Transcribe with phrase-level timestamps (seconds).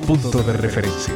[0.06, 1.14] Punto de referencia.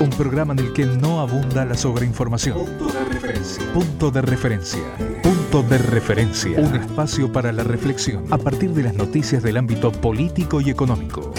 [0.00, 2.56] Un programa en el que no abunda la sobreinformación.
[2.56, 3.72] Punto de referencia.
[3.72, 4.82] Punto de referencia.
[5.22, 6.60] Punto de referencia.
[6.60, 11.34] Un espacio para la reflexión a partir de las noticias del ámbito político y económico.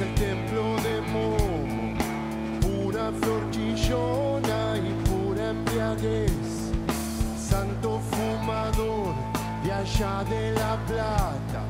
[0.00, 1.96] el templo de Momo,
[2.60, 6.70] pura flor chillona y pura embriaguez,
[7.36, 9.14] santo fumador
[9.64, 11.62] de allá de la plata,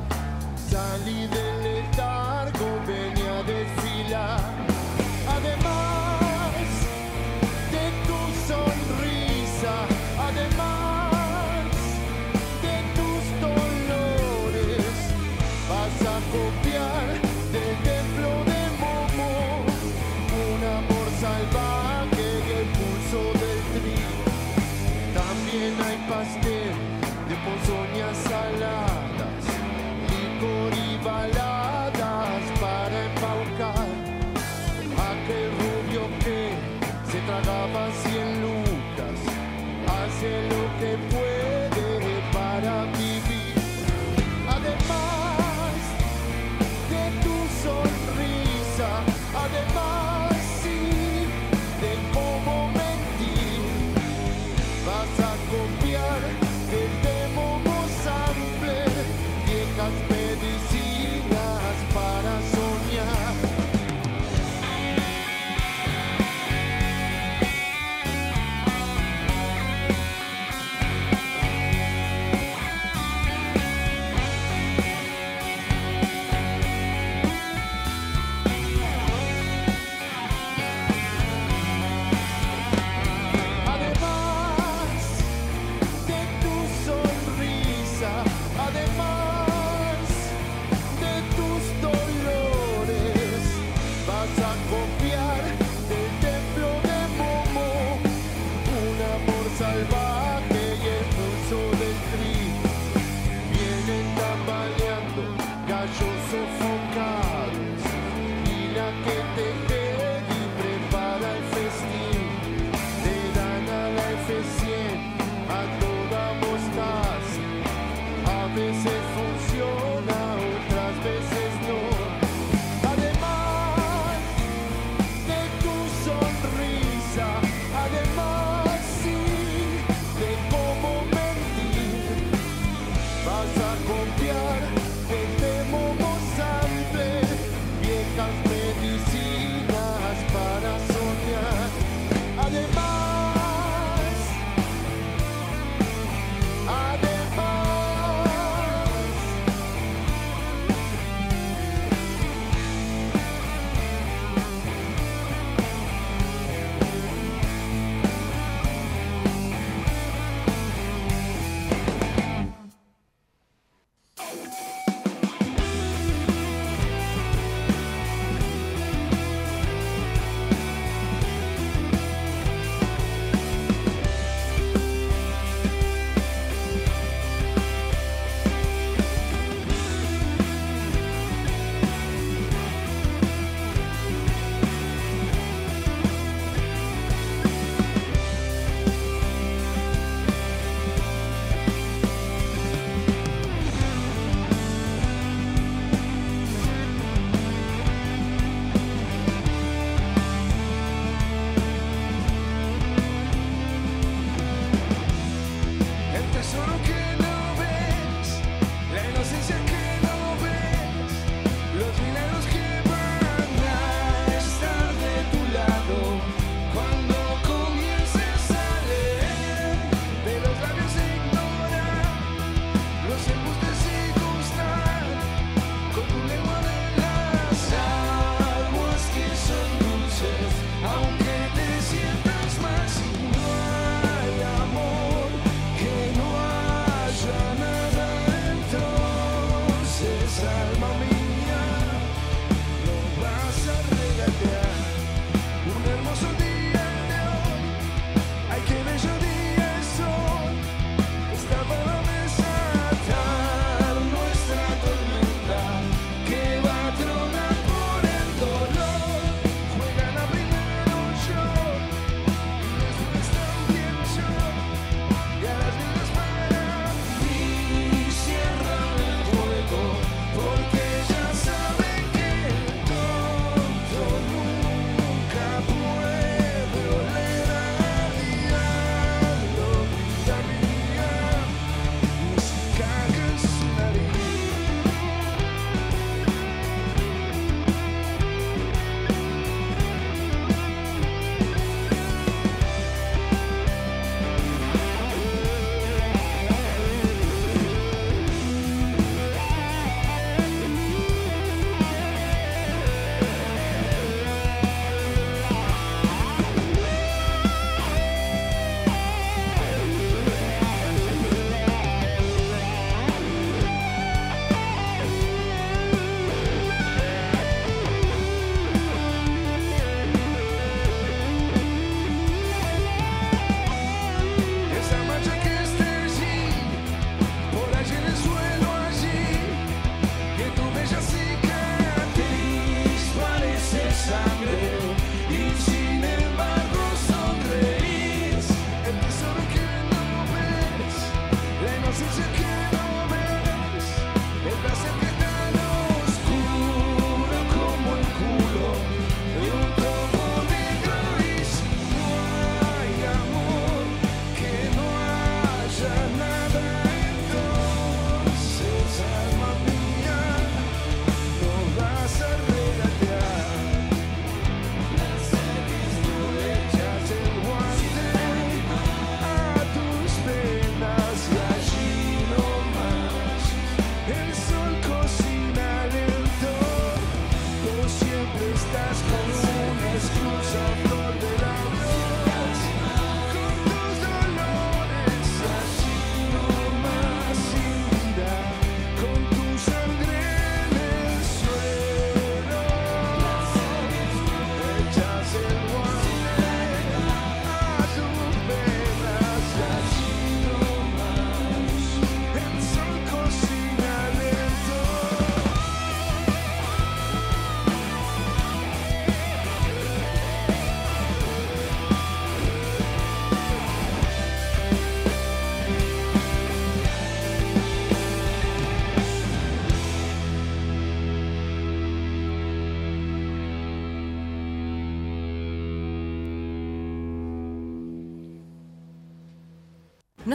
[0.69, 1.58] salí de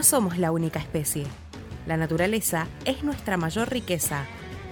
[0.04, 1.24] somos la única especie.
[1.86, 4.24] La naturaleza es nuestra mayor riqueza.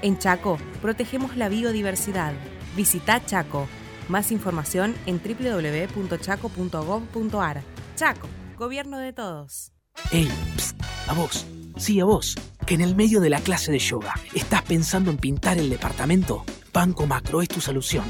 [0.02, 2.32] En Chaco protegemos la biodiversidad.
[2.76, 3.66] Visita Chaco.
[4.08, 7.62] Más información en www.chaco.gov.ar.
[7.96, 9.72] Chaco, gobierno de todos.
[10.10, 10.28] ¡Ey!
[10.56, 11.46] psst, a vos.
[11.76, 12.34] Sí, a vos.
[12.66, 16.44] Que en el medio de la clase de yoga estás pensando en pintar el departamento.
[16.72, 18.04] Banco Macro es tu solución.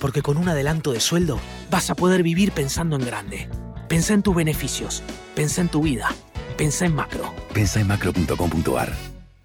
[0.00, 1.38] Porque con un adelanto de sueldo
[1.70, 3.48] vas a poder vivir pensando en grande.
[3.88, 5.02] Pensá en tus beneficios.
[5.34, 6.14] Pensá en tu vida.
[6.60, 7.32] Pensá en macro.
[7.54, 9.09] Pensá en macro.com.ar.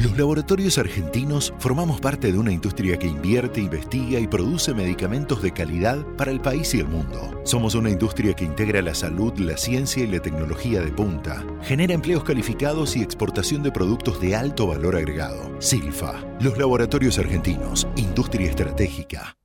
[0.00, 5.52] Los laboratorios argentinos formamos parte de una industria que invierte, investiga y produce medicamentos de
[5.52, 7.38] calidad para el país y el mundo.
[7.44, 11.44] Somos una industria que integra la salud, la ciencia y la tecnología de punta.
[11.60, 15.54] Genera empleos calificados y exportación de productos de alto valor agregado.
[15.60, 19.36] Silfa, los laboratorios argentinos, industria estratégica.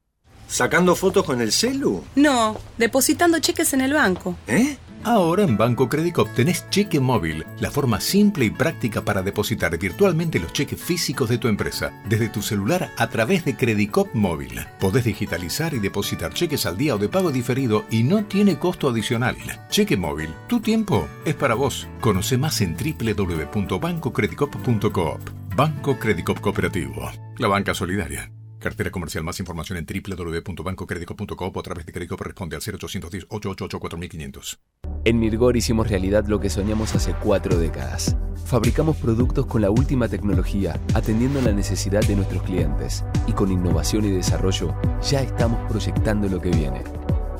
[0.47, 2.01] ¿Sacando fotos con el celu?
[2.15, 4.37] No, depositando cheques en el banco.
[4.47, 4.77] ¿Eh?
[5.05, 10.39] Ahora en Banco Credicop tenés cheque móvil, la forma simple y práctica para depositar virtualmente
[10.39, 14.59] los cheques físicos de tu empresa, desde tu celular a través de Credicop móvil.
[14.79, 18.89] Podés digitalizar y depositar cheques al día o de pago diferido y no tiene costo
[18.89, 19.35] adicional.
[19.69, 21.87] Cheque móvil, tu tiempo es para vos.
[22.01, 25.19] Conoce más en www.bancocredicop.coop.
[25.55, 28.31] Banco Credicop Cooperativo, la banca solidaria.
[28.59, 29.23] Cartera comercial.
[29.23, 34.59] Más información en www.bancocredico.com o a través de Credicop responde al 0810 888 4500.
[35.07, 38.17] En Mirgor hicimos realidad lo que soñamos hace cuatro décadas.
[38.43, 43.05] Fabricamos productos con la última tecnología, atendiendo la necesidad de nuestros clientes.
[43.27, 44.73] Y con innovación y desarrollo,
[45.07, 46.81] ya estamos proyectando lo que viene.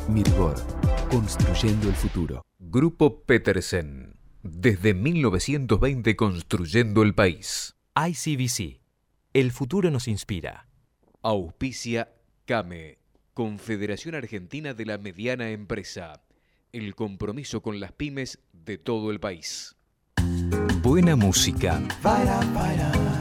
[0.07, 0.57] Mirgor,
[1.09, 2.43] construyendo el futuro.
[2.59, 4.15] Grupo Petersen.
[4.43, 7.75] Desde 1920 construyendo el país.
[7.95, 8.79] ICBC.
[9.33, 10.67] El futuro nos inspira.
[11.23, 12.13] Auspicia
[12.45, 12.99] CAME,
[13.33, 16.24] Confederación Argentina de la Mediana Empresa.
[16.75, 19.77] El compromiso con las pymes de todo el país.
[20.81, 21.81] Buena música.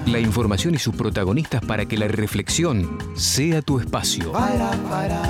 [0.06, 4.32] La información y sus protagonistas para que la reflexión sea tu espacio.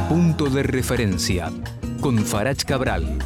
[0.09, 1.53] Punto de referencia.
[2.01, 3.19] Con Farach Cabral.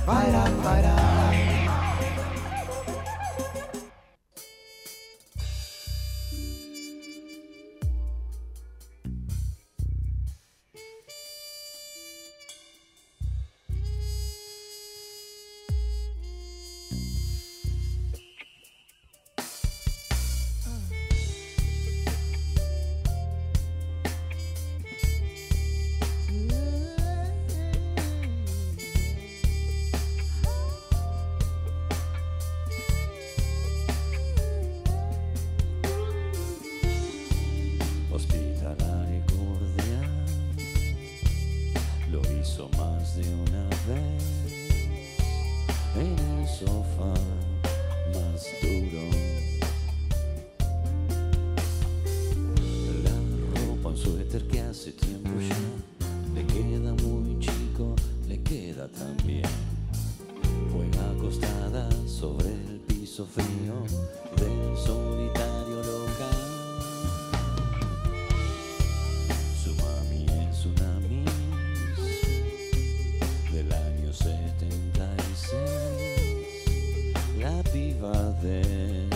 [78.69, 79.09] Piba del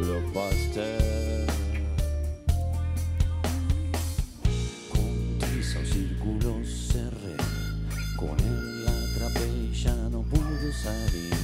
[0.00, 1.46] blockbuster.
[4.90, 7.36] Con tiza un círculo cerré,
[8.16, 11.34] con él la atrapé ya no pudo salir.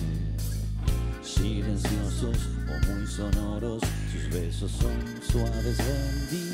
[1.23, 6.54] Silenciosos o muy sonoros, sus besos son suaves bendiciones.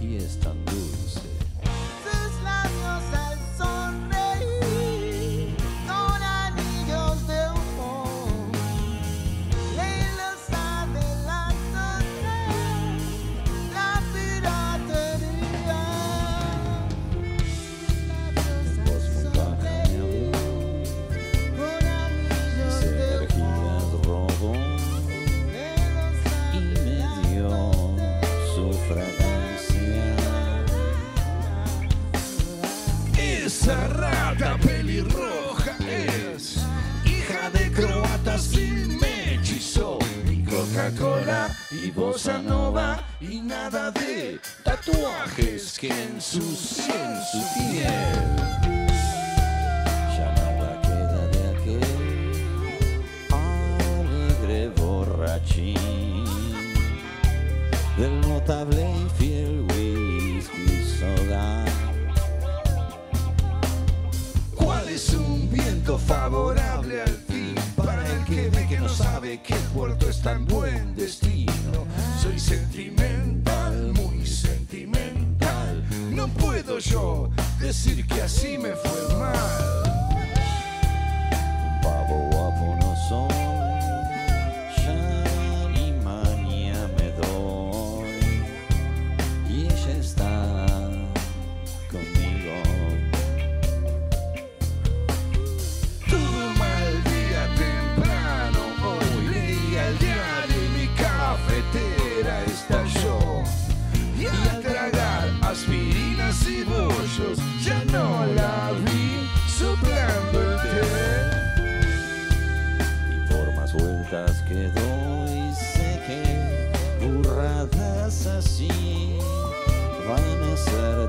[0.00, 1.37] Y es tan dulce.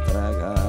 [0.05, 0.68] Tragar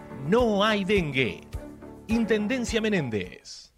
[0.27, 1.41] no hay dengue.
[2.07, 3.71] Intendencia Menéndez.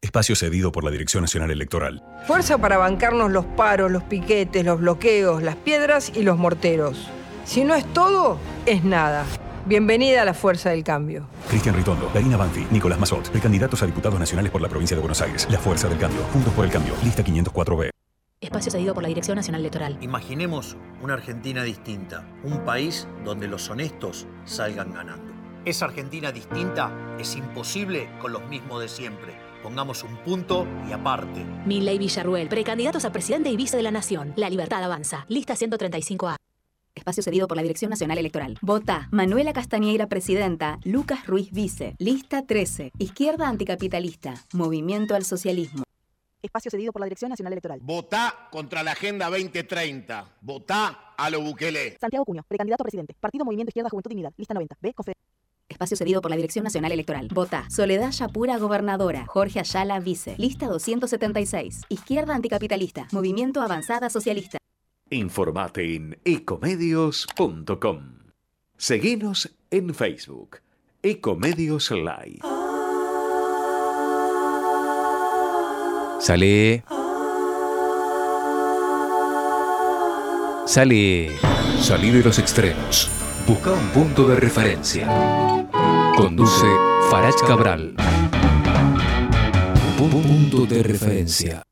[0.00, 2.04] Espacio cedido por la Dirección Nacional Electoral.
[2.26, 7.08] Fuerza para bancarnos los paros, los piquetes, los bloqueos, las piedras y los morteros.
[7.44, 9.24] Si no es todo, es nada.
[9.66, 11.28] Bienvenida a la Fuerza del Cambio.
[11.48, 15.20] Cristian Ritondo, Karina Banfi, Nicolás Mazot, precandidatos a diputados nacionales por la provincia de Buenos
[15.20, 15.46] Aires.
[15.50, 16.22] La Fuerza del Cambio.
[16.32, 16.94] Juntos por el Cambio.
[17.02, 17.90] Lista 504B.
[18.40, 19.98] Espacio cedido por la Dirección Nacional Electoral.
[20.00, 25.37] Imaginemos una Argentina distinta, un país donde los honestos salgan ganando.
[25.64, 29.34] Esa Argentina distinta es imposible con los mismos de siempre.
[29.62, 31.44] Pongamos un punto y aparte.
[31.66, 34.32] Milley Villarruel, precandidatos a presidente y vice de la Nación.
[34.36, 35.26] La libertad avanza.
[35.28, 36.36] Lista 135A.
[36.94, 38.58] Espacio cedido por la Dirección Nacional Electoral.
[38.62, 40.78] Vota Manuela Castañeira, presidenta.
[40.84, 41.94] Lucas Ruiz, vice.
[41.98, 42.92] Lista 13.
[42.98, 44.34] Izquierda anticapitalista.
[44.52, 45.84] Movimiento al socialismo.
[46.40, 47.80] Espacio cedido por la Dirección Nacional Electoral.
[47.82, 50.38] Votá contra la Agenda 2030.
[50.40, 51.98] Votá a lo Bukele.
[52.00, 53.14] Santiago Cuño, precandidato a presidente.
[53.18, 54.32] Partido Movimiento Izquierda Juventud Dignidad.
[54.36, 54.76] Lista 90.
[54.80, 54.94] B.
[54.94, 55.12] Confe
[55.68, 57.28] Espacio cedido por la Dirección Nacional Electoral.
[57.32, 59.26] Vota Soledad Yapura, gobernadora.
[59.26, 60.34] Jorge Ayala, vice.
[60.38, 61.82] Lista 276.
[61.88, 63.08] Izquierda anticapitalista.
[63.12, 64.58] Movimiento Avanzada Socialista.
[65.10, 68.18] Informate en ecomedios.com.
[68.76, 70.58] Seguinos en Facebook.
[71.02, 72.40] Ecomedios Live.
[76.20, 76.84] Sale.
[80.66, 81.30] Sale.
[81.80, 83.10] Salí de los extremos.
[83.46, 85.57] Busca un punto de referencia.
[86.18, 86.66] Conduce
[87.10, 87.94] Farach Cabral.
[89.96, 91.62] Punto de referencia.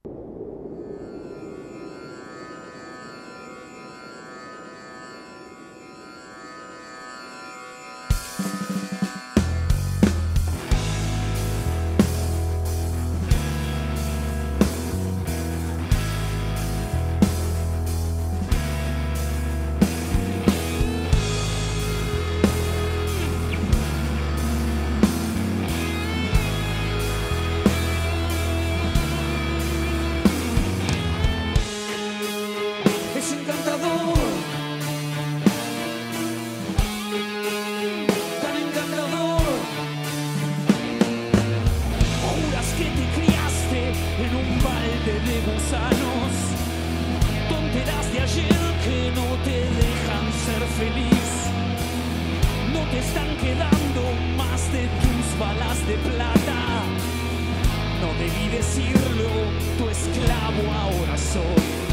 [55.86, 56.82] De plata.
[58.00, 59.30] No debí decirlo,
[59.78, 61.85] tu esclavo ahora soy.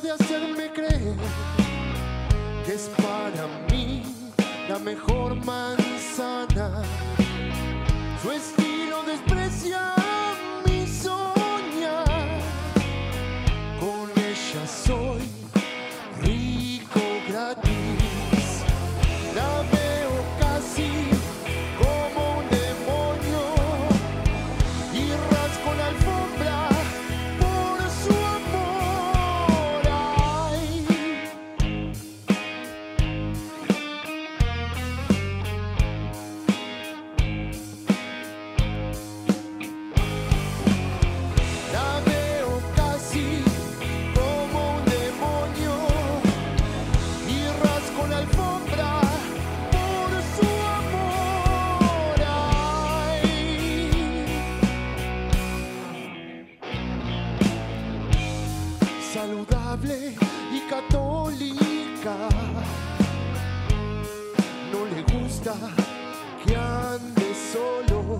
[0.00, 1.14] de hacerme creer
[2.66, 4.02] que es para mí
[4.68, 6.82] la mejor manzana.
[8.22, 9.95] Su estilo desprecia
[59.96, 60.16] fuerte
[60.52, 62.28] y católica.
[64.72, 65.54] No le gusta
[66.44, 68.18] que ande solo.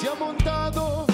[0.00, 1.07] Se ha montado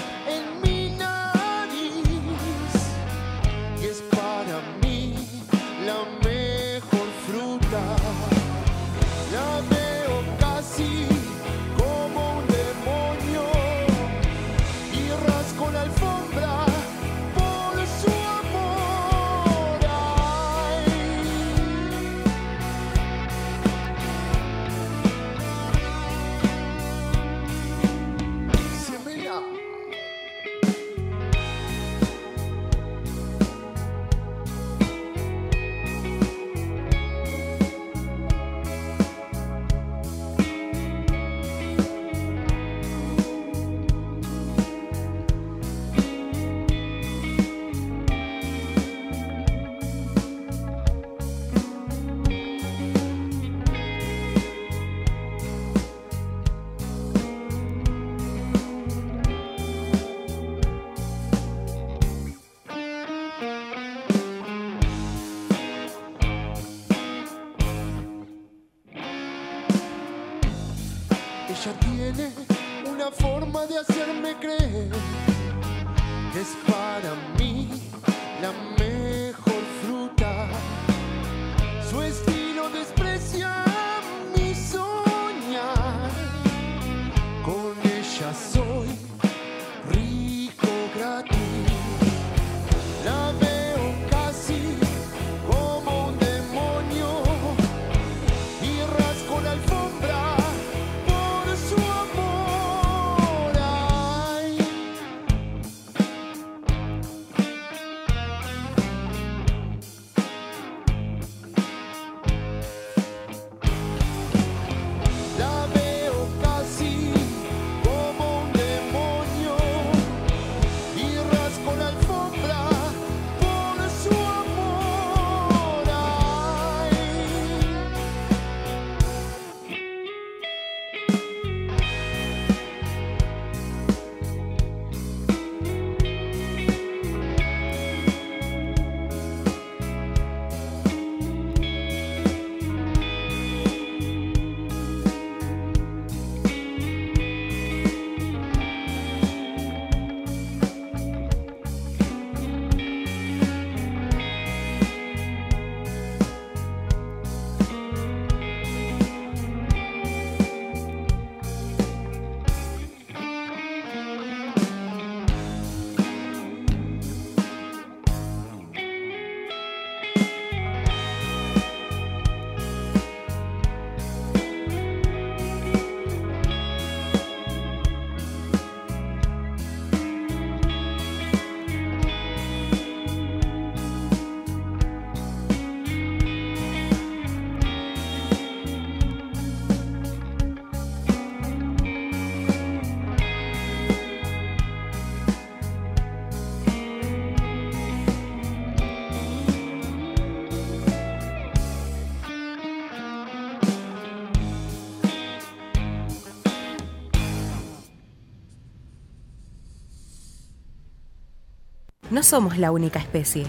[212.14, 213.44] No somos la única especie.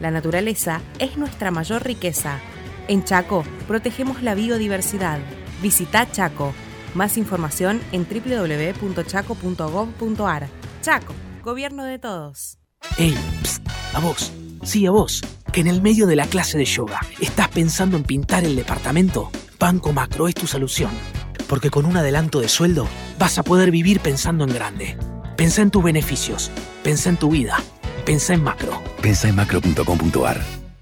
[0.00, 2.38] La naturaleza es nuestra mayor riqueza.
[2.88, 5.18] En Chaco protegemos la biodiversidad.
[5.60, 6.54] Visita Chaco.
[6.94, 10.48] Más información en www.chaco.gov.ar.
[10.80, 11.12] Chaco,
[11.44, 12.56] gobierno de todos.
[12.96, 14.32] Ey, psst, a vos,
[14.62, 15.20] sí a vos,
[15.52, 19.30] que en el medio de la clase de yoga estás pensando en pintar el departamento.
[19.60, 20.92] Banco Macro es tu solución.
[21.46, 22.88] Porque con un adelanto de sueldo
[23.18, 24.96] vas a poder vivir pensando en grande.
[25.36, 26.50] Pensá en tus beneficios,
[26.82, 27.62] pensá en tu vida,
[28.08, 28.72] pensá en macro.
[29.02, 30.67] Pensa en macro.com.ar.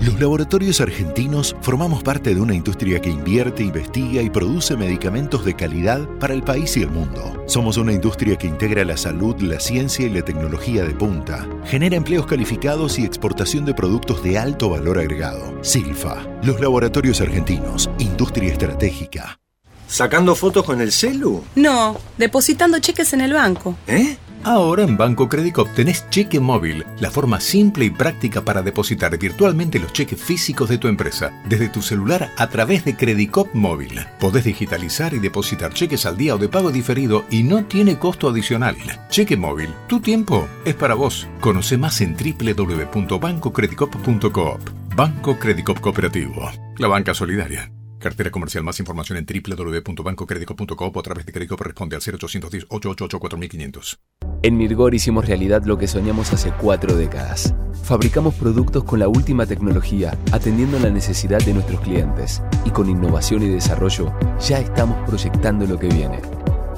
[0.00, 5.54] Los laboratorios argentinos formamos parte de una industria que invierte, investiga y produce medicamentos de
[5.54, 7.42] calidad para el país y el mundo.
[7.46, 11.48] Somos una industria que integra la salud, la ciencia y la tecnología de punta.
[11.64, 15.58] Genera empleos calificados y exportación de productos de alto valor agregado.
[15.62, 19.40] Silfa, los laboratorios argentinos, industria estratégica.
[19.88, 21.42] ¿Sacando fotos con el celu?
[21.54, 23.76] No, depositando cheques en el banco.
[23.86, 24.18] ¿Eh?
[24.46, 29.80] Ahora en Banco Credicop tenés cheque móvil, la forma simple y práctica para depositar virtualmente
[29.80, 33.98] los cheques físicos de tu empresa desde tu celular a través de Credicop móvil.
[34.20, 38.28] Podés digitalizar y depositar cheques al día o de pago diferido y no tiene costo
[38.28, 38.76] adicional.
[39.10, 41.26] Cheque móvil, tu tiempo es para vos.
[41.40, 44.60] Conoce más en www.bancocredicop.coop.
[44.94, 47.72] Banco Credicop Cooperativo, la banca solidaria.
[47.98, 48.62] Cartera comercial.
[48.62, 53.98] Más información en www.bancocredico.coop o a través de Credicop responde al 0810 888 4500.
[54.42, 57.54] En Mirgor hicimos realidad lo que soñamos hace cuatro décadas.
[57.82, 62.42] Fabricamos productos con la última tecnología, atendiendo la necesidad de nuestros clientes.
[62.64, 66.20] Y con innovación y desarrollo, ya estamos proyectando lo que viene.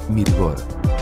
[0.09, 0.55] Mirgor,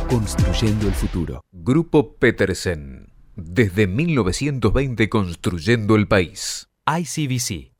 [0.10, 1.42] construyendo el futuro.
[1.52, 3.10] Grupo Petersen.
[3.36, 6.70] Desde 1920 construyendo el país.
[6.88, 7.74] ICBC.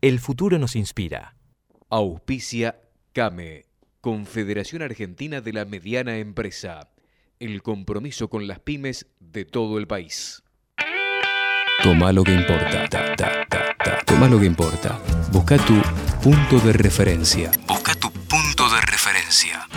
[0.00, 1.36] El futuro nos inspira.
[1.88, 2.80] Auspicia
[3.12, 3.66] CAME,
[4.00, 6.93] Confederación Argentina de la Mediana Empresa.
[7.44, 10.42] El compromiso con las pymes de todo el país.
[11.82, 12.88] Toma lo que importa.
[12.88, 13.98] Ta, ta, ta.
[14.06, 14.98] Toma lo que importa.
[15.30, 15.74] Busca tu
[16.22, 17.50] punto de referencia.
[17.68, 19.68] Busca tu punto de referencia.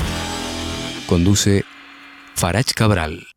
[1.07, 1.65] Conduce
[2.35, 3.27] Farach Cabral.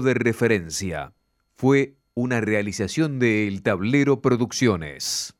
[0.00, 1.12] De referencia.
[1.56, 5.34] Fue una realización de El Tablero Producciones.